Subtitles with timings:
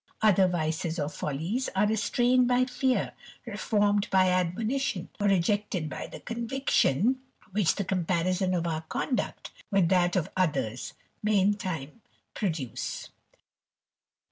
[0.23, 3.11] Other vices or follies are restrained by fear,
[3.45, 7.17] reformed by admonition, or rejected by the con» viction
[7.51, 12.01] which the comparison of our conduct with that of others may in time
[12.33, 13.09] produce.